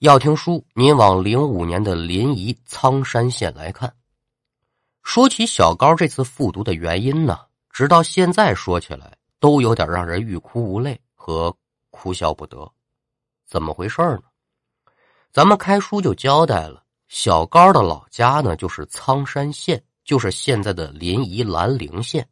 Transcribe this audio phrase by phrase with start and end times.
[0.00, 3.92] 要听书，您往零五年的临沂苍山县来看。
[5.02, 7.40] 说起小高这次复读的原因呢，
[7.70, 11.52] 直到现在说起来都有点让人欲哭无泪和
[11.90, 12.70] 哭笑不得。
[13.44, 14.22] 怎么回事呢？
[15.32, 22.28] 咱们开书就交代了，小高的老家呢就是苍山县，就是现在的临沂兰陵县。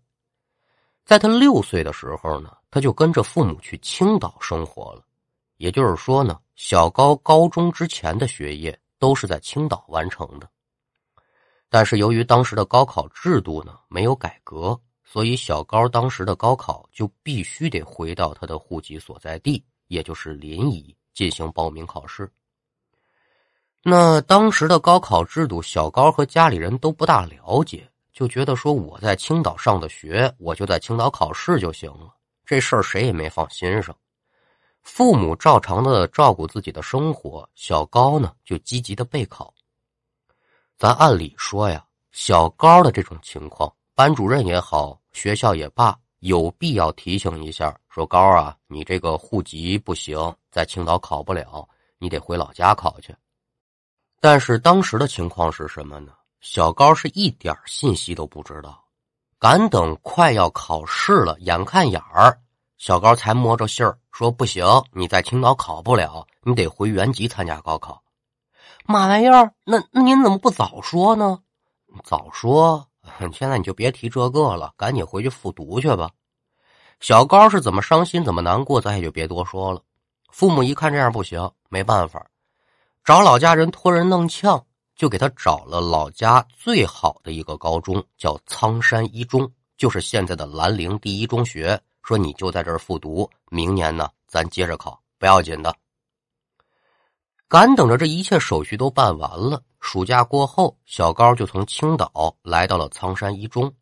[1.04, 5.02] 在他六岁的时候呢，他就跟着父母去青岛生活了。
[5.56, 10.48] 也就是说呢，小高高中之前的学业都是在青岛完成的。
[11.68, 22.30] 但是由于当时的高考制度呢没有改革，所以小高当时的高考就必须得回到他的户籍所在地，也就是临沂进行报名考试。
[23.82, 32.14] 那当时的高考制度，小高和家里人都不大了解，就觉得说我在青岛上的学，我就在青岛考试就行了，
[32.46, 33.94] 这事儿谁也没放心上。
[34.86, 39.52] 父母照常的照顾自己的生活，小高呢就积极的备考。
[40.78, 50.16] 咱按理说呀，小高的这种情况，班主任也好，学校也罢，有必要提醒一下，说高啊，你这个户籍不行，
[50.52, 53.14] 在青岛考不了，你得回老家考去。
[54.20, 56.12] 但是当时的情况是什么呢？
[56.40, 58.84] 小高是一点信息都不知道，
[59.36, 62.40] 赶等快要考试了，眼看眼儿。
[62.78, 68.02] 小高才摸着信儿说：“不行，你在青岛考不了，你得回原籍参加高考。”
[68.84, 69.52] 嘛玩意儿？
[69.64, 71.40] 那那您怎么不早说呢？
[72.04, 72.86] 早说，
[73.32, 76.10] 现在你就别提这个了，赶紧回去复读去吧。
[77.00, 79.82] 小高是怎么伤心，怎么难过，咱也就别多说了。
[80.30, 82.26] 父母一看这样不行，没办法，
[83.04, 84.62] 找老家人托人弄呛，
[84.94, 91.80] 就给他找了老家最好的一个高中，叫苍山一中，就是现在的兰陵第一中学。
[92.06, 95.74] 说你就在这儿复读，明年呢咱接着考，不要紧的。
[97.48, 103.74] 赶等着这一切手续都办完了，暑假过后，小高就从青岛来到了苍山一中。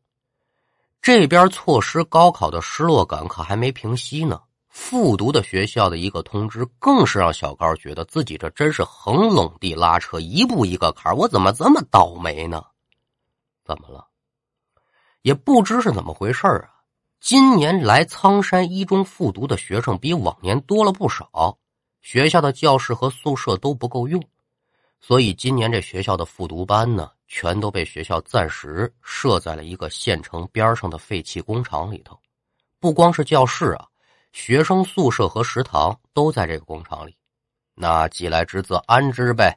[1.02, 4.40] 这边错失高考的失落感可还没平息呢，
[4.70, 12.64] 复读的学校的一个通知，更是让小高觉得自己这真是横垄地拉车，一步一个坎我怎么这么倒霉呢？
[13.66, 14.06] 怎么了？
[15.20, 16.70] 也不知是怎么回事啊。
[17.24, 21.56] 今年来苍山一中复读的学生比往年多了不少，
[22.02, 24.22] 学校的教室和宿舍都不够用，
[25.00, 32.14] 所以今年这学校的复读班呢，全都被学校暂时设在了一个县城边上的废弃工厂里头。
[32.78, 33.86] 不光是教室啊，
[34.34, 37.16] 学生宿舍和食堂都在这个工厂里。
[37.74, 39.56] 那既来之则安之呗，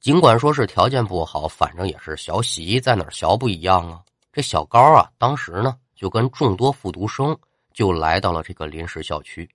[0.00, 4.02] 尽管说是条件不好，反正也是学习，在哪儿学不一样啊？
[4.32, 5.76] 这小高啊，当时呢。
[5.96, 7.36] 就跟众多复读生
[7.72, 9.48] 就来到了这个临时校区，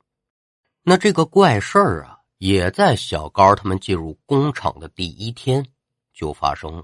[0.84, 5.66] 那这个怪事儿啊，也在小高他们进入工厂的第一天
[6.14, 6.84] 就发生了。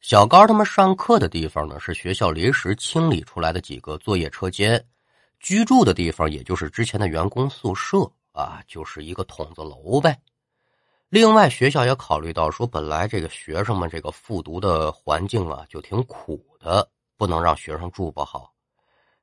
[0.00, 4.82] 小高他们上课的地方呢，是学校临时清理出来的几个作业车间，
[5.40, 10.18] 居住的地方也就是之前的员工宿舍啊，就是一个筒子楼呗。
[11.08, 16.88] 另外，学校也考虑到说，本来这个学生们这个复读的环境啊，就挺苦的。
[17.16, 18.52] 不能让学生住不好，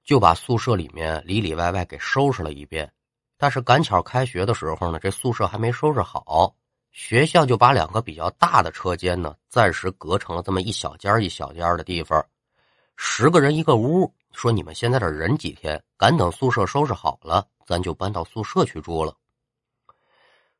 [0.03, 2.91] 就把宿舍里面里里外外给收拾了一遍。
[3.37, 6.55] 但是赶巧开学的时候呢，这宿舍还没收拾好，
[6.91, 12.23] 学校就把两个比较大的车间呢暂时隔成了这么一小间一小间的地方，
[12.95, 14.13] 十个人一个屋。
[14.31, 19.13] 说你们先在这忍几天，赶等宿舍收拾好了，咱就搬到宿舍去住了。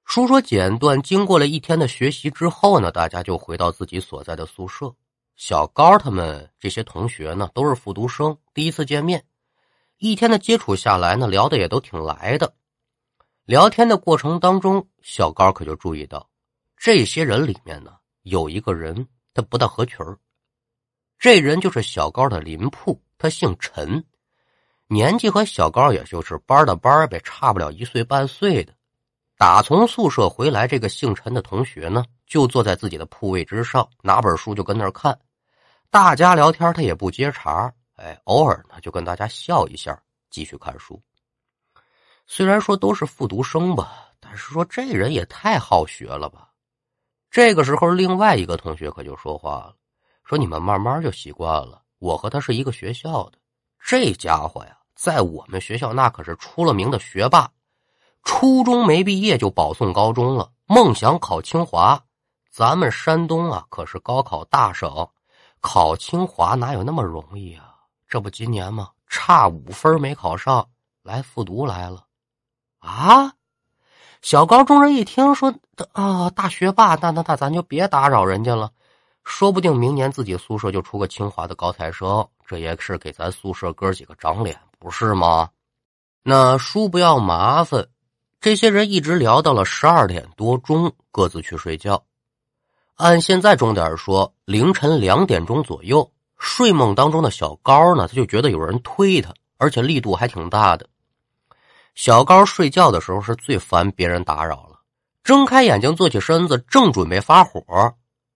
[0.04, 4.94] 书说简短，经过了一天的学习之后呢，大家就回到自己所在的宿舍。
[5.44, 9.26] 小高他们这些同学呢，都是复读生，第一次见面，
[9.98, 12.54] 一天的接触下来呢，聊的也都挺来的。
[13.46, 16.30] 聊天的过程当中，小高可就注意到，
[16.78, 19.98] 这些人里面呢，有一个人他不大合群
[21.18, 24.06] 这人就是小高的邻铺，他姓陈，
[24.86, 28.72] 年纪和小高也就是班的班呗，差不了一岁半岁的。
[29.40, 35.20] 打从宿舍回来，这个姓陈的同学呢，就坐在自己的铺位之上，拿本书就跟那儿看。
[35.92, 40.98] 大家聊天，他也不接茬哎，偶尔呢就跟大家笑一下，继续看书。
[42.26, 46.48] 虽然说都是复读生吧，但是说这人也太好学了吧。
[47.30, 49.76] 这个时候，另外一个同学可就说话了，
[50.24, 53.38] 说：“你们慢慢就习惯了，我和他是一个学校的。
[53.78, 57.52] 这家伙呀，在我们学校那可是出了名的学霸，
[58.24, 62.02] 初中没毕业就保送高中了，梦想考清华。
[62.50, 64.90] 咱们山东啊，可是高考大省。”
[65.62, 67.76] 考清华哪有那么容易啊？
[68.08, 68.90] 这不今年吗？
[69.08, 70.68] 差五分没考上，
[71.04, 72.04] 来复读来了。
[72.80, 73.32] 啊！
[74.22, 75.54] 小高中人一听说
[75.94, 78.72] 啊，大学霸，那那那咱就别打扰人家了。
[79.24, 85.50] 说不定明年自己宿舍就出个清华的高材生，这也是给咱宿舍哥几个长脸，不是吗？
[86.24, 87.88] 那叔不要麻烦。
[88.40, 92.04] 这些人一直聊到了十二点多钟，各自去睡觉。
[92.96, 100.88] 按现在钟点说，凌晨两点钟左右，睡梦当中的小高呢，他就觉得有人推他，而且力度还挺大的。
[101.96, 104.80] 小高睡觉的时候是最烦别人打扰了，
[105.24, 107.62] 睁开眼睛，坐起身子，正准备发火。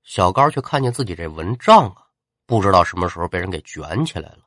[0.04, 2.04] 小高却看见自己这蚊帐啊，
[2.46, 4.40] 不知道什么时候被人给卷起来了。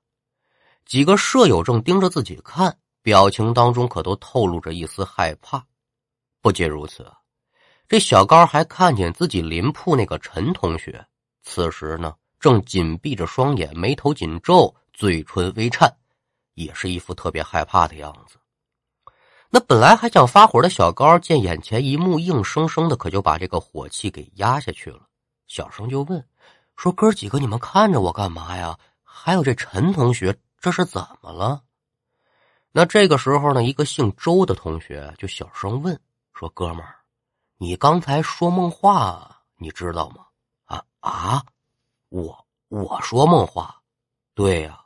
[0.85, 5.65] 几个舍友正盯着自己看，表情当中可都透露着一丝害怕。
[6.41, 7.11] 不仅如此，
[7.89, 11.07] 这小高还看见自己邻铺那个陈同学，
[11.43, 15.91] 此时呢正紧闭着双眼，眉头紧皱，嘴唇微颤，
[16.53, 18.37] 也是一副特别害怕的样子。
[19.49, 25.01] 那本来还想发火的小高，见眼前一幕，硬生生的可就把这个火气给压下去了。
[25.47, 26.23] 小声就问
[26.77, 28.79] ：“说哥几个，你们看着我干嘛呀？
[29.03, 31.63] 还有这陈同学，这是怎么了？”
[32.71, 35.99] 那这个时候呢，一个姓周的同学就小声问
[36.35, 36.97] ：“说哥们儿，
[37.59, 40.25] 你刚才说梦话，你知道吗？”
[40.65, 41.43] 啊啊！
[42.09, 43.83] 我我说梦话，
[44.35, 44.81] 对呀，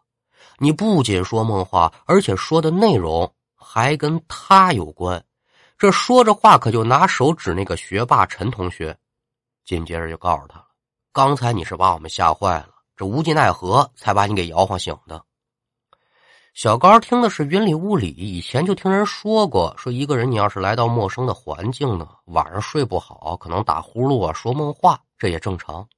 [0.58, 5.22] 你不仅说梦话，而且说的内容还跟他有关。
[5.76, 8.96] 这说着话，可就拿手指那个学霸陈同学。
[9.64, 10.66] 紧接着就告诉他了
[11.12, 15.24] ：“刚才你是把我们吓坏了，这无计奈何才把你给摇晃醒的。”
[16.54, 25.88] 小高听的是云里雾里，以前就听人说过，说一个人你要是来到陌生的环境呢，晚上睡不好，可能打呼噜啊、说梦话，这也正常。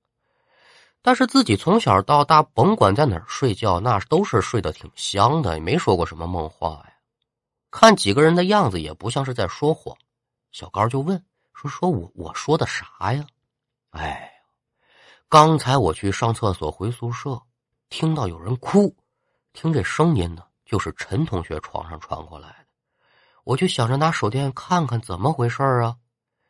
[1.02, 6.92] 但是自己从小到大，甭管在哪儿睡觉，那都是睡得挺香的，也没说过什么梦话呀。
[7.72, 9.96] 看几个人的样子，也不像是在说谎。
[10.52, 11.20] 小高就问
[11.52, 13.26] 说：“说我我说的啥呀？”
[13.90, 14.32] 哎，
[15.28, 17.42] 刚才我去上厕所回宿舍，
[17.88, 18.94] 听到有人哭，
[19.54, 22.66] 听这声音呢，就是陈同学床上传过来的。
[23.44, 25.96] 我就想着拿手电看看怎么回事啊，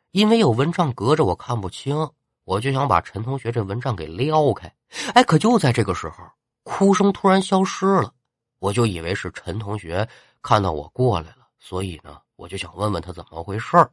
[0.09, 2.09] 因为有蚊帐隔着，我看不清，
[2.45, 4.73] 我就想把陈同学这蚊帐给撩开。
[5.13, 6.15] 哎，可就在这个时候，
[6.63, 8.11] 哭声突然消失了，
[8.57, 10.09] 我就以为是陈同学
[10.41, 13.91] 看到我过来了，所以呢，我就想问问他怎么回事儿。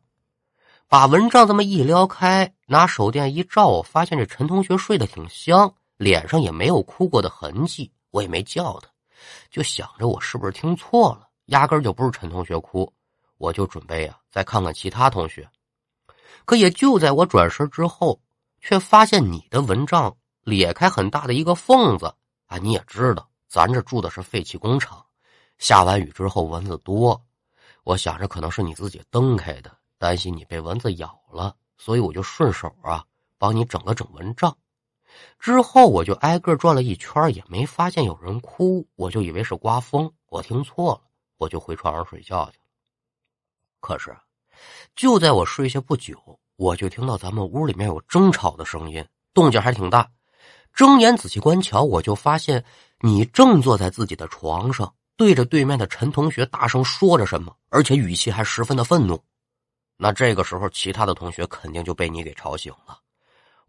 [0.89, 7.93] 把蚊帐这么一撩开，拿手电一照，我发现这陈同学睡得挺香，脸上也没有哭过的痕迹。
[8.11, 8.91] 我也没叫他，
[9.51, 12.93] 就想着我是不是听错了，压根就不是陈同学哭。
[13.39, 15.49] 我就准备啊，再看看其他同学。
[16.45, 18.21] 可也就在我转身之后，
[18.61, 22.15] 却发现你的蚊帐裂开很大的一个缝子
[22.47, 22.57] 啊！
[22.59, 25.05] 你也知道，咱这住的是废弃工厂，
[25.59, 27.21] 下完雨之后蚊子多，
[27.85, 29.77] 我想着可能是你自己蹬开的。
[29.99, 33.05] 担心你被蚊子咬了，所以我就顺手啊
[33.39, 34.57] 帮你整了整蚊帐。
[35.39, 41.03] 之后我就挨个转了一圈，也没发现有人哭，我就以为是刮风，我听错了，
[41.39, 42.65] 我就回床上睡觉去了。
[43.81, 44.17] 可是，
[44.95, 46.17] 就在我睡下不久，
[46.57, 49.05] 我就听到咱们屋里面有争吵的声音，
[49.35, 50.09] 动静还挺大。
[50.73, 52.65] 睁眼仔细观瞧，我就发现
[53.01, 59.23] 你正坐在自己的床上，对着对面的陈同学大声说着什么，而且语气还十分的愤怒。
[59.97, 62.99] 那这个时候，其他的同学肯定就被你给吵醒了。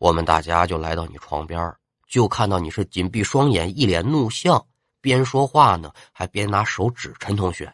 [0.03, 1.73] 我们大家就来到你床边，
[2.09, 4.61] 就看到你是紧闭双眼，一脸怒相，
[4.99, 7.73] 边说话呢，还边拿手指陈同学。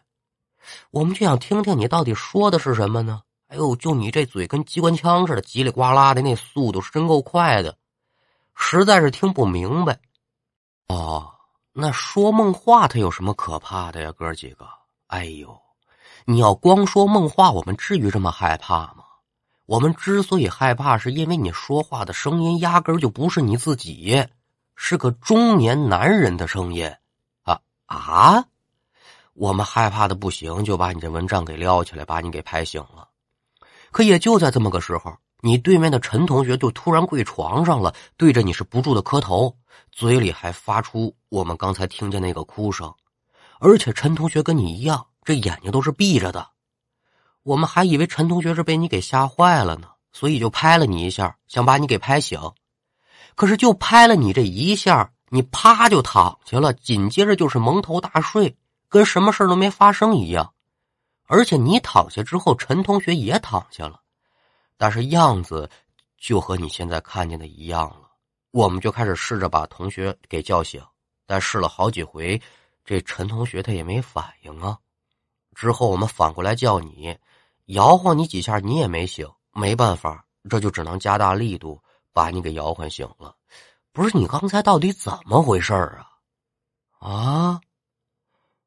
[0.91, 3.24] 我们就想听听你到底说的是什么呢？
[3.48, 7.75] 哎呦，就你这嘴跟机关枪似的，叽里呱啦的那速度是真够快的，
[8.53, 10.00] 实在是听不明白。
[10.86, 11.33] 哦，
[11.74, 14.67] 那说梦话他有什么可怕的呀，哥几个？
[15.07, 15.59] 哎呦！
[16.25, 18.99] 你要光说梦话，我们至于这么害怕吗？
[19.69, 24.25] 我们之所以害怕，是因为你说话的声音压根就不是你自己，
[24.75, 26.91] 是个中年男人的声音。
[27.43, 28.45] 啊啊！
[29.35, 33.09] 我们害怕的不行，就把你这蚊帐给撩起来，把你给拍醒了。
[33.91, 39.55] 可也就在这么个时候，你对面的陈同学就突然跪床上了，对着你是不住的磕头，
[39.91, 42.91] 嘴里还发出我们刚才听见那个哭声，
[43.59, 45.05] 而且陈同学跟你一样。
[45.23, 46.49] 这眼睛都是闭着的，
[47.50, 52.39] 我们还以为陈同学是被你给吓坏了呢，所以就拍了你一下，想把你给拍醒。
[53.34, 58.56] 可是就拍了你这一下，你啪就躺下了，紧接着就是蒙头大睡，
[58.88, 60.53] 跟什么事都没发生一样。
[61.25, 64.00] 而且你躺下之后，陈同学也躺下了，
[64.77, 65.68] 但是样子
[66.20, 68.12] 就和你现在看见的一样了。
[68.51, 70.79] 我们就开始试着把同学给叫醒，
[71.25, 72.39] 但试了好几回，
[72.86, 74.77] 这陈同学他也没反应啊。
[75.56, 77.18] 之后我们反过来叫你，
[77.69, 81.79] 摇晃你几下，你也没醒，没办法，这就只能加大力度
[82.13, 83.35] 把你给摇唤醒了。
[83.91, 86.07] 不是你刚才到底怎么回事啊？
[86.99, 87.61] 啊！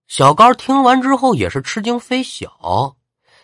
[0.06, 2.96] 小高听完之后也是吃惊非小，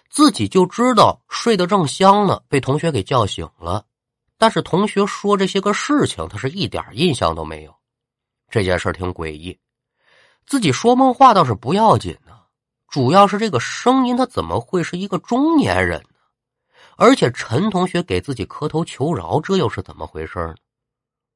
[0.08, 3.84] 自己就知道睡得正香呢，被同学给叫醒了。
[4.36, 7.74] 但是同学说这些个事情，他是一点印象都没有。
[8.48, 9.58] 这件事挺诡异，
[10.46, 12.16] 自己说梦话倒是不要紧，
[12.88, 16.08] 主要是这个声音，他怎么会是一个中年人呢？
[16.96, 20.54] 而且陈同学给自己磕头求饶，这又是怎么回事呢？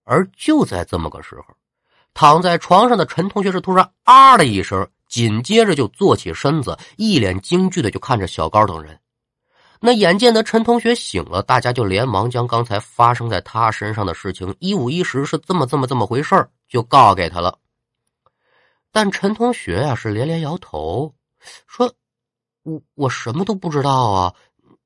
[0.05, 1.55] 而就在这么个时候，
[2.15, 4.89] 躺在床上的陈同学是突然啊的一声。
[5.09, 8.99] 紧接着就坐起身子，一脸惊惧的就看着小高等人。
[9.79, 17.59] 那眼见的陈同学醒了，大家就连忙将刚才发生在他身上的事情一五一十是这么这么这么回事就告给他了。
[18.91, 21.15] 但陈同学呀是连连摇头，
[21.67, 21.93] 说
[22.63, 24.35] ：“我我什么都不知道啊，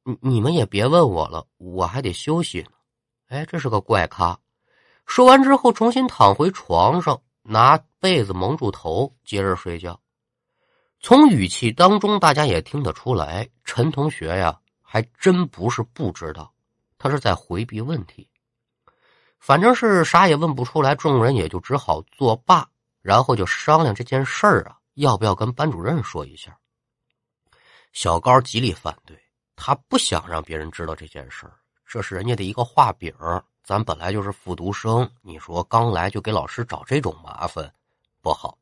[0.04, 2.70] 你你们也别问我了，我还得休息呢。”
[3.28, 4.38] 哎，这是个怪咖。
[5.04, 10.00] 说完之后，重新躺回床上，拿被子蒙住头，接着睡觉。
[11.00, 16.52] 从语气当中，大家也听得出来，陈同学呀，还真不是不知道，
[16.98, 18.28] 他是在回避问题。
[19.38, 22.68] 反正是啥也问不出来，众人也就只好作罢，
[23.02, 26.54] 然后就商量这件事儿啊，要不要跟班主任说一下。
[27.92, 29.18] 小高极力反对，
[29.54, 31.54] 他不想让别人知道这件事儿，
[31.86, 33.14] 这是人家的一个画饼，
[33.62, 37.72] 咱本来就是复读生，你说刚来就给老师找这种麻烦，
[38.20, 38.58] 不好。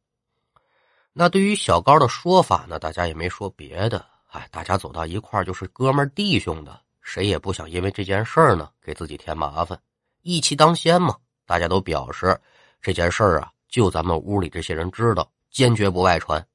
[1.13, 2.79] 那对于小高的说法呢？
[2.79, 9.81] 大家也没说别的，哎，大家走到一块就是哥们弟兄的，谁也不想因为这件事儿呢给自己添麻烦，
[10.23, 11.17] 义气当先嘛。
[11.47, 12.41] 大家都表示
[12.81, 16.47] 这件事儿啊，就咱们屋里这些人知道，坚决不外传。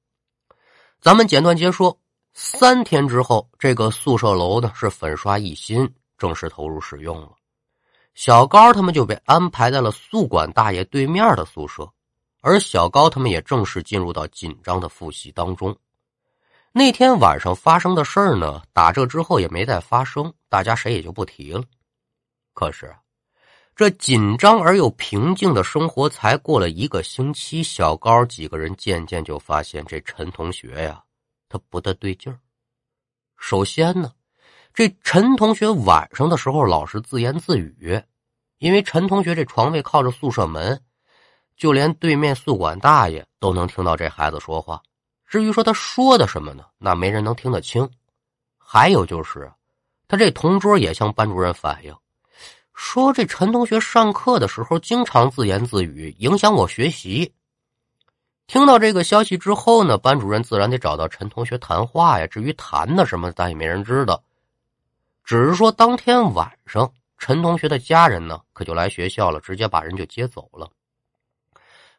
[1.01, 1.99] 咱们简短截说，
[2.33, 7.31] 三天之后，这个宿舍楼呢是粉刷一新，正式投入使用了。
[8.13, 11.91] 小高他们就被安排在了宿管大爷对面的宿舍。
[12.41, 15.75] 而小高他们也正式进入到紧张的复习当中。
[16.71, 21.63] 那天晚上发生的事儿呢，打这之后也没再发生，大家谁也就不提了。
[22.53, 22.95] 可是，
[23.79, 31.01] 这紧张而又平静的生活才过了一个星期，小高几个人渐渐就发现这陈同学呀，
[31.47, 32.37] 他不大对劲儿。
[33.37, 34.11] 首先呢，
[34.73, 38.03] 这陈同学晚上的时候老是自言自语，
[38.57, 40.77] 因为陈同学这床位靠着宿舍门。
[41.55, 44.83] 就连对面宿管大爷都能听到这孩子说话，
[45.25, 46.65] 至于说他说的什么呢？
[46.77, 47.89] 那没人能听得清。
[48.57, 49.49] 还有就是，
[50.05, 51.95] 他这同桌也向班主任反映，
[52.81, 57.29] 说这陈同学上课的时候经常自言自语，影响我学习。
[58.47, 62.25] 听到这个消息之后呢，班主任自然得找到陈同学谈话呀。
[62.25, 64.23] 至于谈的什么，咱也没人知道。
[65.25, 70.71] 只是说当天晚上，陈同学的家人呢，可就来学校了，直接把人就接走了。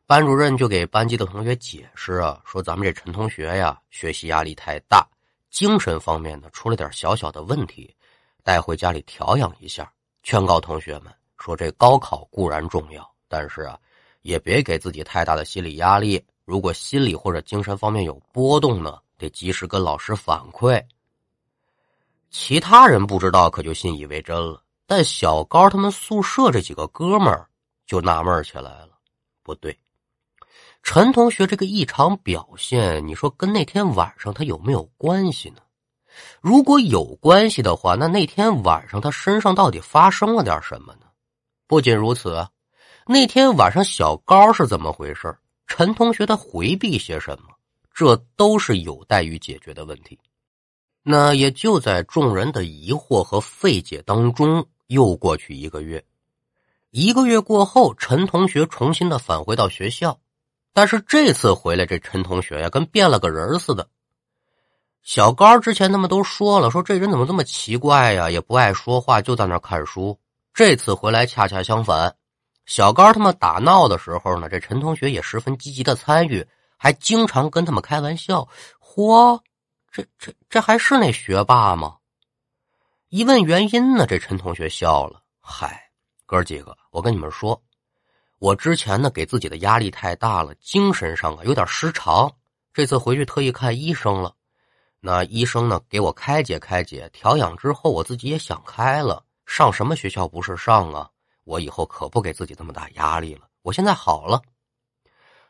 [0.06, 5.06] 班主任就给班级的同学解释啊，说咱们这陈同学呀，学习压力太大，
[5.50, 7.94] 精神方面呢出了点小小的问题，
[8.42, 9.92] 带回家里调养一下。
[10.22, 13.78] 劝告同学们说，这高考固然重要，但是啊，
[14.22, 16.22] 也别给自己太大的心理压力。
[16.44, 20.82] 如果心理或者精神方面有波动呢，得及时跟老师反馈。
[22.28, 24.62] 其他人不知道，可就信以为真了。
[24.86, 27.48] 但小高他们宿舍这几个哥们儿
[27.86, 28.90] 就纳闷起来了，
[29.42, 29.78] 不对。
[30.82, 35.62] 陈同学这个异常表现，你说跟那天晚上他有没有关系呢？
[36.40, 41.07] 如果有关系的话，那那天晚上他身上到底发生了点什么呢？
[41.67, 42.47] 不仅如此，
[43.07, 45.37] 那天晚上小高是怎么回事？
[45.67, 47.49] 陈同学他回避些什么？
[47.93, 50.19] 这都是有待于解决的问题。
[51.02, 56.05] 那也就在众人的疑惑和费解当中，又过去一个月。
[56.90, 60.19] 一个月过后，陈同学重新的返回到学校。
[60.73, 63.88] 但是这次回来，这陈同学呀，跟变了个人似的。
[65.02, 70.19] 小高之前他们都说了，说这人怎么这么奇怪呀，也不爱说话，就在那看书。
[70.52, 72.14] 这次回来恰恰相反，
[72.66, 78.47] 小高他们打闹的时候呢，这陈同学也十分积极的参与，还经常跟他们开玩笑。
[78.78, 79.40] 嚯，
[79.90, 81.97] 这这这还是那学霸吗？
[83.09, 85.90] 一问原因呢，这陈同学笑了，嗨，
[86.26, 87.61] 哥几个，我跟你们说。
[88.38, 92.30] 我之前呢，给自己的压力太大了，精神上啊有点失常。
[92.73, 94.35] 这次回去特意看医生了，
[95.00, 99.25] 那医生呢给我开解开解，调养之后，我自己也想开了。
[99.47, 101.09] 上什么学校不是上啊？
[101.45, 103.49] 我以后可不给自己这么大压力了。
[103.62, 104.40] 我现在好了。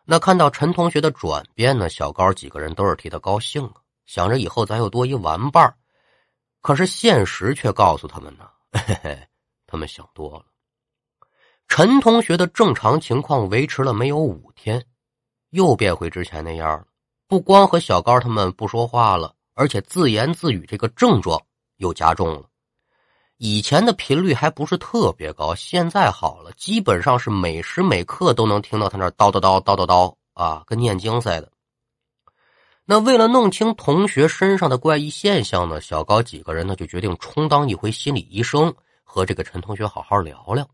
[0.04, 3.74] 那看到陈同学的转变呢，小高几个人都是替他高兴啊，
[4.06, 5.74] 想着以后咱又多一玩伴
[6.62, 9.28] 可是现实却告诉他们呢，嘿嘿，
[9.66, 10.44] 他们想多了。
[11.68, 14.84] 陈同学的正常情况维持了没有五天，
[15.50, 16.86] 又变回之前那样了。
[17.28, 21.38] 不光和小高他们不说话了，而且自言自语这个症状
[21.76, 22.44] 又加重了。
[23.36, 31.52] 以前的频率还不是特别高，现在好了，基本上是每时每刻都能听到他那叨叨叨叨叨叨啊，跟念经似的。
[32.86, 38.74] 那为了弄清同学身上的怪异现象呢，小高几个人呢就决定充当一回心理医生，
[39.04, 40.66] 和这个陈同学好好聊聊。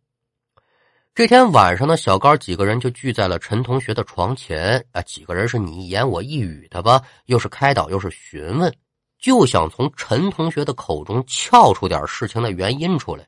[1.17, 8.71] 这天晚上呢，小高几个人就聚在了陈同学的床前啊，几个人是你一言我一语的吧，又是开导又是询问，
[9.19, 13.27] 就想从陈同学的口中撬出点事情的原因出来。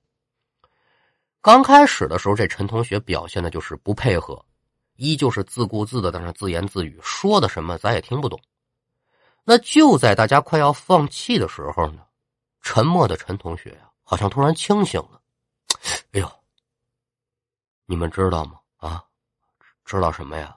[1.41, 4.45] 刚开始的时候，这陈同学表现的就是不配合，
[4.97, 8.39] 依旧是自顾自的在那自言自语，说的什么咱也听不懂。
[9.45, 12.03] 那就在大家快要放弃的时候呢，
[12.61, 15.19] 沉默的陈同学呀，好像突然清醒了。
[16.13, 16.31] 哎呦，
[17.91, 18.61] 你们知道吗？
[18.77, 19.03] 啊，
[19.87, 20.55] 知道什么呀？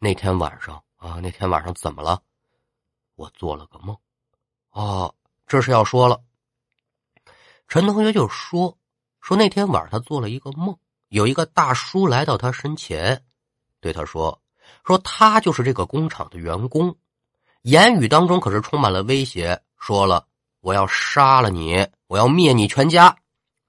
[0.00, 2.20] 那天晚上啊，那天晚上怎么了？
[3.14, 3.96] 我做了个梦。
[4.70, 5.14] 哦，
[5.46, 6.20] 这是要说了。
[7.68, 8.76] 陈同学就说
[9.20, 13.24] 说那天晚上他做了一个梦，有一个大叔来到他身前，
[13.78, 14.42] 对他说
[14.84, 16.92] 说他就是这个工厂的员工。
[17.62, 20.26] 言语当中可是充满了威胁，说了
[20.62, 23.16] 我要杀了你，我要灭你全家。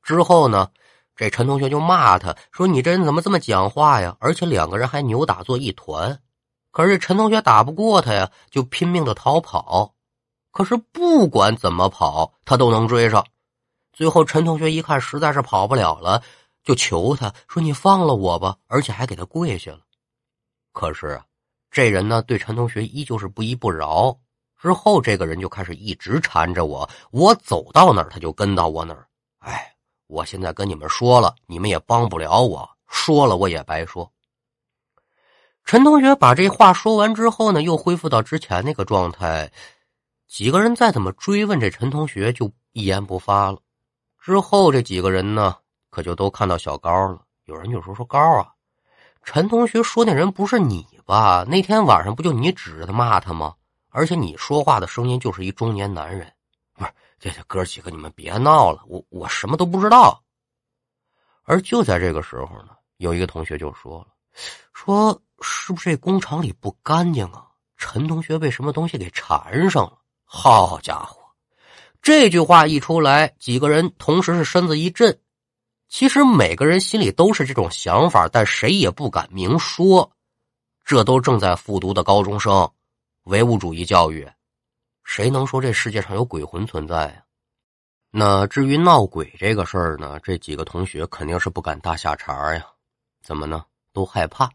[0.02, 0.72] 之后呢，
[1.18, 6.22] 这陈同学就骂他说：“你这人怎么这么讲话呀？”而且两个人还扭打作一团。
[6.72, 9.96] 可是陈同学打不过他呀，就拼命的逃跑。
[10.52, 13.26] 可是不管怎么跑，他都能追上。
[13.92, 16.22] 最后陈同学一看实在是跑不了了，
[16.64, 19.80] 就求他说：“你放了我吧！”而且还给他跪下了。
[20.72, 21.26] 可是啊。
[21.70, 24.18] 这人呢，对陈同学依旧是不依不饶。
[24.60, 29.06] 之后，这个人就开始一直缠着我，我走到哪儿，他就跟到我哪儿。
[29.40, 29.76] 哎，
[30.08, 34.12] 我现在跟你们说了，你们也帮不了我，说了我也白说。
[35.64, 39.52] 陈同学把这话说完之后呢，又恢复到之前那个状态。
[40.28, 43.60] 几个人再怎么追问这陈同学，就一言不发了。
[44.20, 45.56] 之后，这几个人呢，
[45.90, 47.22] 可就都看到小高了。
[47.46, 48.48] 有人就说：“说高啊，
[49.24, 53.54] 陈同学说那人不是你。”吧，那天晚上不就你指着他骂他吗？
[53.90, 56.32] 而且你说话的声音就是一中年男人，
[57.20, 60.24] 这这哥几个，你们别闹了，我我什么都不知道。
[61.44, 64.08] 而就在这个时候呢，有一个同学就说了
[64.74, 67.48] ：“说是不是这工厂里不干净啊？
[67.78, 71.22] 陈同学被什么东西给缠上了？”好家伙，
[72.02, 75.20] 这句话一出来，几个人同时是身子一震。
[75.88, 80.12] 其实每个人心里都是这种想法，但谁也不敢明说。
[80.84, 82.70] 这都正在复读的高中生，
[83.24, 84.30] 唯物主义教育，
[85.08, 87.24] 谁能说这世界上有鬼魂存在呀？
[88.12, 92.64] 那至于闹鬼这个事儿呢，这几个同学肯定是不敢大下茬呀。
[93.24, 93.64] 怎么呢？
[93.94, 94.52] 都害怕。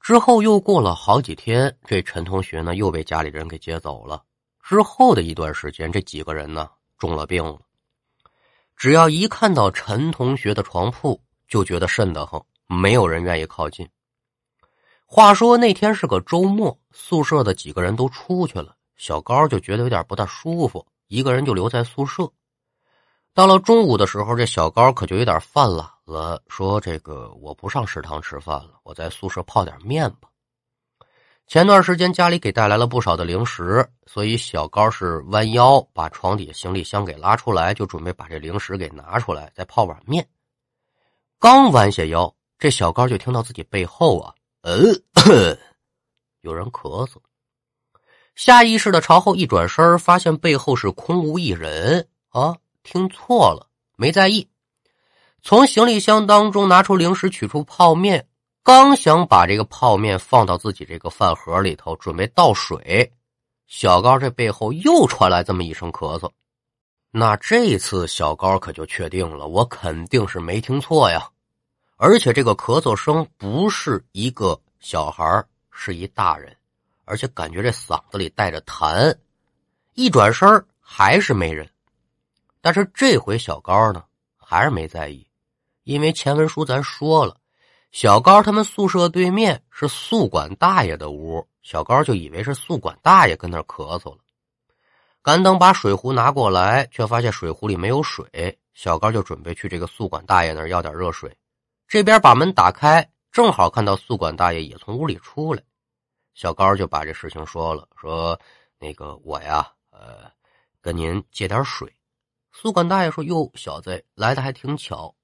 [0.00, 4.20] 之后又过了好几天，这陈同学呢又被家里人给接走了。
[4.64, 7.60] 之后的一段时间，这几个人呢中了病了。
[8.76, 13.88] 只要一看到陈同学的床铺，就觉得瘆得慌，没有人愿意靠近。
[15.06, 22.30] 话说那天是个周末，宿舍的几个人都出去了，小高就觉得有点不大舒服，一个人就留在宿舍。
[23.34, 30.28] 到了中午的时候，这小高可就有点犯懒了，说：“这个我不上食堂吃饭了，我在宿舍泡点面吧。”
[31.46, 40.26] 前段时间家里给带来了不少的零食，所以小高是弯腰把床底下行李箱给拉出来，就准备把这零食给拿出来，再泡碗面。
[41.38, 44.34] 刚弯下腰，这小高就听到自己背后啊。
[44.62, 44.74] 嗯，
[46.40, 47.18] 有人咳嗽，
[48.36, 52.54] 下意识的朝后一转身，发现背后是空无一人啊！
[52.82, 54.46] 听错了，没在意。
[55.42, 58.28] 从行李箱当中拿出零食，取出泡面，
[58.62, 63.10] 刚想把这个泡面放到自己这个饭盒里头，准备倒水，
[63.66, 66.30] 小高这背后又传来这么一声咳嗽。
[67.10, 71.26] 那这次小高可就确定了，我肯定是没听错呀。
[71.96, 76.54] 而且这个咳嗽声不是一个小孩是一大人，
[77.06, 79.16] 而且感觉这嗓子里带着痰。
[79.94, 81.66] 一转身还是没人，
[82.60, 84.04] 但是这回小高呢
[84.36, 85.26] 还是没在意，
[85.84, 87.34] 因为前文书咱说了，
[87.92, 94.18] 小高他们宿舍对面是宿管大爷的屋，小高就以为是宿管大爷跟那咳嗽了。
[95.22, 101.34] 赶等把水壶拿过来，却发现水壶里没有水，小高就准备去这个宿管大爷那儿要点热水。
[101.88, 105.62] 这边把门打开，正好看到宿管大爷也从屋里出来，
[106.36, 108.38] 小高就把这事情说了，说
[108.78, 110.30] 那个我呀，呃，
[110.82, 111.90] 跟您借点水
[112.52, 115.14] 宿管大爷说：“哟，小子来的还挺巧，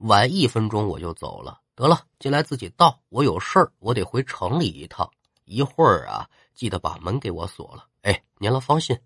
[0.00, 1.58] 晚一分钟我就走了。
[1.74, 5.10] 得了，进来自己倒，我有事儿，我得回城里一趟。
[5.46, 7.86] 一会儿啊，记得把门给我锁了。
[8.02, 8.98] 哎，您了放心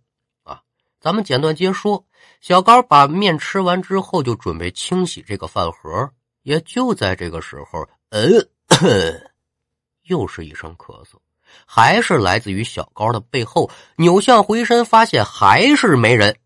[0.42, 0.60] 啊。
[0.98, 2.04] 咱们简短接说，
[2.40, 6.10] 小高把面吃完之后，就准备清洗这个饭盒。
[6.42, 8.28] 也就在这个时候，呃，
[10.02, 11.14] 又是一声咳嗽。”
[11.66, 16.36] 还是来自于小高的背后，扭向回身，发现还是没人。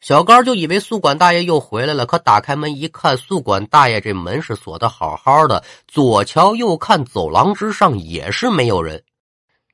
[0.00, 5.64] 小高就以为宿管大爷又回来了，可打开门一看，宿管大爷这门是锁的好好的。
[5.88, 9.02] 左瞧右看，走廊之上也是没有人。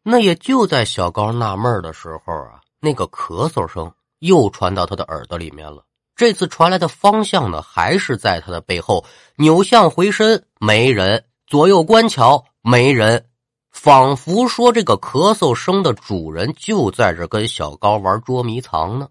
[0.03, 5.85] 那也就在小高纳闷的时候啊，那个咳嗽声又传到他的耳朵里面了。
[6.17, 9.05] 这次传来的方向呢，还是在他的背后。
[9.37, 13.27] 扭向回身，没人；左右观瞧，没人。
[13.75, 19.09] 仿佛说，这个咳嗽声的主人就在这跟小高玩捉迷藏呢。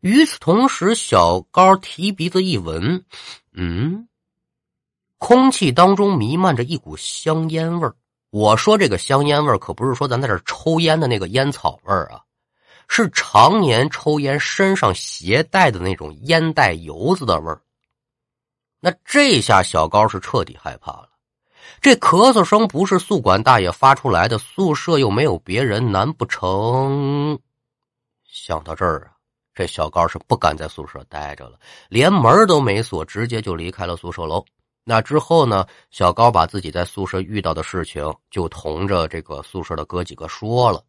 [0.00, 3.04] 与此同时，小高提鼻子一闻，
[3.52, 4.08] 嗯，
[5.18, 7.94] 空气当中弥漫着一股香烟味儿。
[8.30, 12.20] 我说这个香烟味儿，可不是说咱在这抽烟的那个烟草味儿啊，
[12.88, 17.62] 是常年抽烟身上携带的那种烟袋油子的味儿。
[18.80, 21.08] 那这下小高是彻底害怕了。
[21.80, 27.38] 这咳嗽声不是宿管大爷发出来的，宿舍又没有别人，难不成？
[28.24, 29.12] 想到这儿啊，
[29.54, 34.44] 这小高是不敢在宿舍待着了，连门都没锁，直接就离开了宿舍楼。
[34.84, 40.82] 那之后呢，小高把自己在宿舍遇到的事情就同着这个宿舍的哥几个说了，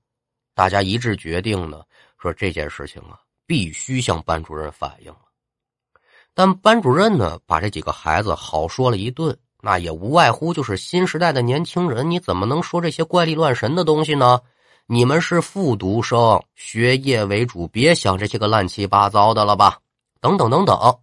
[0.55, 1.83] 大家一致决定呢，
[2.17, 5.19] 说这件事情啊，必须向班主任反映了。
[6.33, 9.37] 但班主任呢，把这几个孩子好说了一顿。
[9.61, 14.39] 那也无外乎就是新时代的年轻人，你怎么能说这些怪力乱神的东西呢？
[14.85, 19.77] 你们是复读生，学业为主，别想这些个乱七八糟的了吧？
[20.19, 20.99] 等等等等。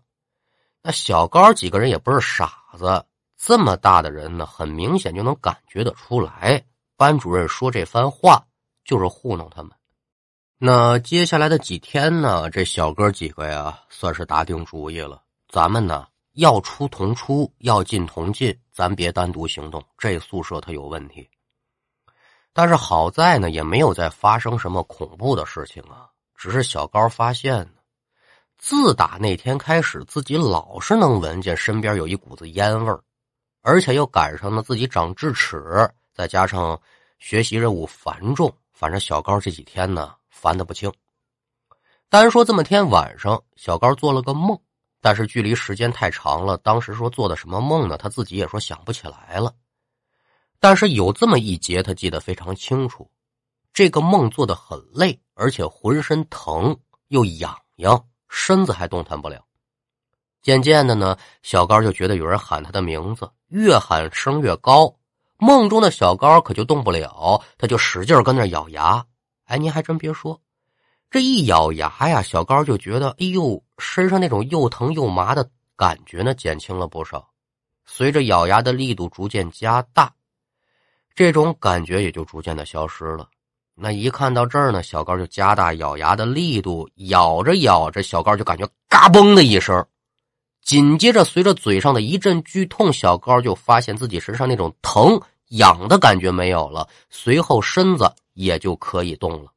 [0.82, 3.04] 那小高几个人也不是傻子，
[3.36, 6.64] 这么大的人呢，很明显就能感觉得出来，
[6.96, 8.42] 班主任说这番话
[8.84, 9.70] 就是糊弄他们。
[10.58, 16.06] 那接下来的几天呢，这小哥几个呀，算是打定主意了，咱们呢。
[16.36, 19.82] 要出同出，要进同进，咱别单独行动。
[19.96, 21.26] 这宿舍它有问题，
[22.52, 26.10] 但是好在呢，也没有再发生什么恐怖的事情啊。
[26.34, 27.80] 只是小高发现呢，
[28.58, 33.00] 自打那天开始，自己老是能闻见身边有一股子烟味儿，
[33.62, 36.78] 而且又赶上了自己长智齿，再加上
[37.18, 40.92] 学习任务繁重，反正小高这几天呢烦的不轻。
[42.10, 44.60] 单说这么天晚上，小高做了个梦。
[45.06, 47.96] 但是距离时间太长了，当时说做的什么梦呢？
[47.96, 49.54] 他自己也说想不起来了。
[50.58, 53.08] 但是有这么一节，他记得非常清楚。
[53.72, 59.44] 这个梦做的很累，而且浑身疼又痒痒，身子还动弹不了。
[60.42, 64.92] 渐渐的呢，小高就觉得有人喊他的名字，越喊声越高。
[65.38, 69.06] 梦中的小高可就动不了，他就使劲跟那咬牙。
[69.44, 70.42] 哎，您还真别说。
[71.12, 77.28] 这一咬牙呀，小高就觉得，哎呦，身上那种又疼又麻的感觉呢，减轻了不少。
[77.84, 80.12] 随着咬牙的力度逐渐加大，
[81.14, 83.28] 这种感觉也就逐渐的消失了。
[83.74, 89.86] 那一看到这儿呢，小高就加大咬牙的力度，咬着咬着，小高就感觉嘎嘣的一声，
[90.62, 99.52] 紧接着随着嘴上的一阵剧痛，小高就发现自己身上那种疼痒的感觉没有了，随后身子也就可以动了。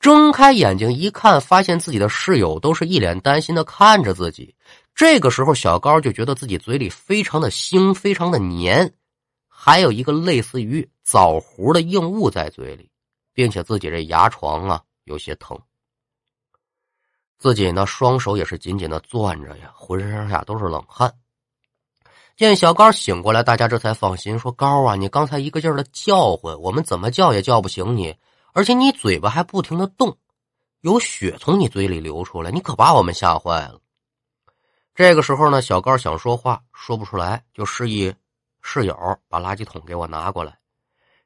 [0.00, 4.54] 睁开眼睛一看，发现自己的室友都是一脸担心的看着自己。
[4.94, 8.90] 这个时候，小高就觉得自己嘴里非常的腥，非常的黏，
[9.46, 12.90] 还有一个类似于枣核的硬物在嘴里，
[13.34, 15.58] 并且自己这牙床啊有些疼。
[17.38, 21.12] 自己呢，双手也是紧紧的攥着呀，浑身上下都是冷汗。
[22.36, 28.16] 见小高醒过来，大家这才放心，说：“高啊，你刚才一个劲儿的叫唤，我们怎么叫也叫不醒你。”
[28.52, 30.16] 而且你嘴巴还不停的动，
[30.80, 33.80] 有血从你嘴里流出来，你可把我们吓坏了。
[34.94, 38.12] 这个时候呢，小高想说话说不出来，就示意
[38.60, 38.94] 室友
[39.28, 40.58] 把垃圾桶给我拿过来。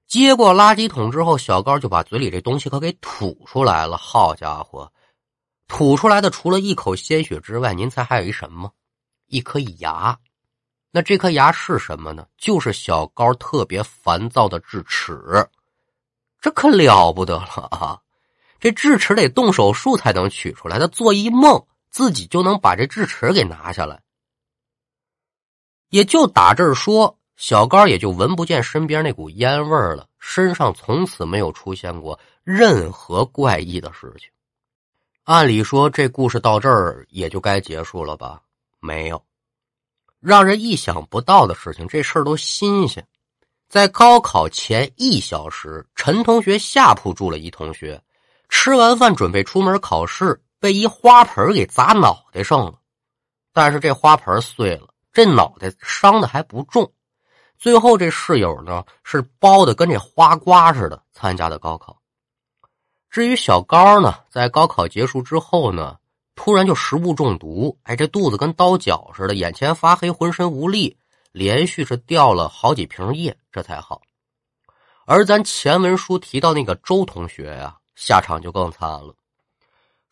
[0.07, 3.97] 接过垃圾桶之后，小高就把嘴里这东西可给吐出来了。
[3.97, 4.93] 好家伙，
[5.67, 8.71] 吐出来的除了一口鲜血之外，您猜还有一什么？
[9.29, 10.17] 一颗牙。
[10.91, 12.27] 那这颗牙是什么呢？
[12.37, 15.19] 就是小高特别烦躁的智齿。
[16.45, 17.99] 这可了不得了啊！
[18.61, 24.03] 这智齿得动手术才能取出来，他做一梦自己就能把这智齿给拿下来。
[25.89, 34.29] 也就打这儿说，小高也就闻不见身边那股烟味了，身上从此没有出现过任何怪异的事情。
[35.23, 38.43] 按理说，这故事到这儿也就该结束了吧？
[38.81, 39.25] 没有，
[40.21, 43.03] 让人意想不到的事情，这事儿都新鲜。
[43.69, 48.01] 在高考前一小时，陈同学下铺住了一同学，
[48.49, 52.75] 吃完饭准备出门考试，被一花盆给砸脑袋上了。
[53.53, 56.93] 但是这花盆碎了，这脑袋伤的还不重。
[57.59, 62.01] 最后这室友呢，是包的跟这花瓜似的参加的高考。
[63.11, 65.97] 至于小高呢，在高考结束之后呢，
[66.35, 70.97] 突然就食物中毒，哎，这肚子跟刀绞似的，眼前发黑，浑身无力，
[71.35, 74.01] 连续是掉了好几瓶液，这才好。
[75.05, 79.13] 而咱前文书提到那个周同学呀，下场就更惨了。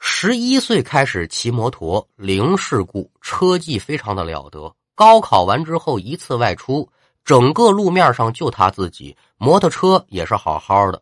[0.00, 4.74] 十一岁开始骑摩托，零事故，车技非常的了得。
[4.96, 6.90] 高考完之后一次外出，
[7.24, 11.00] 整个路面上就他自己，摩托车也是好好的。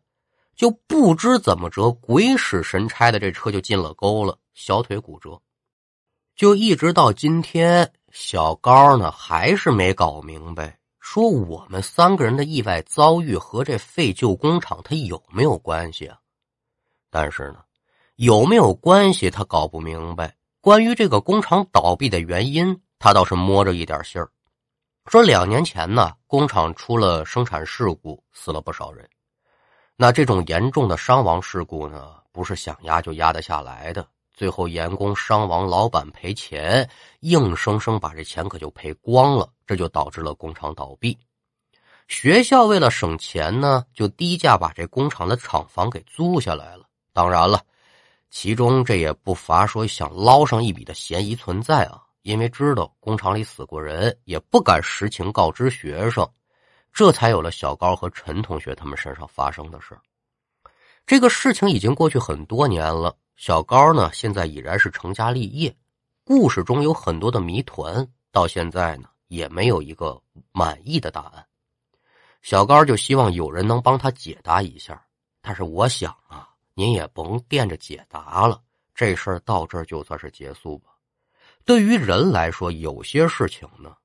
[0.54, 5.40] 就不知怎么着，鬼使神差的，这车就进了沟了，小腿骨折。
[6.36, 16.18] 就一直到今天，小高呢还是没搞明白，说我们三个人的意外遭遇和这废旧工厂它有没有关系啊？
[17.08, 17.64] 但是呢，
[18.16, 20.34] 有没有关系他搞不明白。
[20.60, 24.30] 关于这个工厂倒闭的原因，他倒是摸着一点信儿，
[25.06, 29.08] 说两年前呢，工厂出了生产事故，死了不少人。
[29.96, 34.06] 那这种严重的伤亡事故呢，不是想压就压得下来的。
[34.40, 36.88] 最后员工伤亡，老板赔钱，
[37.20, 41.14] 硬生生把这钱可就赔光了，这就导致了工厂倒闭。
[42.08, 46.86] 学校为了省钱呢，就低价把这工厂的厂房给租下来了。
[47.12, 47.62] 当然了，
[48.30, 56.26] 其中这也不乏说想捞上一笔的嫌疑存在啊，因为知道工厂里死过人，也不敢实情告知学生。
[56.94, 59.94] 这才有了小高和陈同学他们身上发生的事
[61.06, 63.14] 这个事情已经过去很多年了。
[63.40, 65.74] 小高呢，现在已然是成家立业。
[66.24, 70.20] 故事中有很多的谜团，到现在呢，也没有一个
[70.52, 71.46] 满意的答案。
[72.42, 75.02] 小高就希望有人能帮他解答一下。
[75.40, 78.60] 但是我想啊，您也甭惦着解答了，
[78.94, 80.90] 这事儿到这儿就算是结束吧。
[81.64, 83.96] 对于人来说，有些事情呢。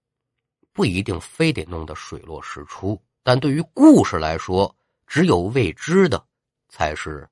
[0.71, 4.73] 不一定非得弄得水落石出，但对于故事来说，
[5.05, 6.25] 只有未知的
[6.69, 7.27] 才是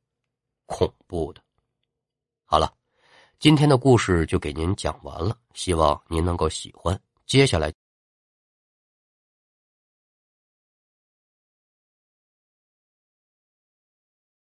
[0.65, 1.41] 恐怖的。
[2.53, 2.71] 好了，
[3.39, 6.95] 今天的故事就给您讲完了，希望您能够喜欢。
[7.25, 7.73] 接下来。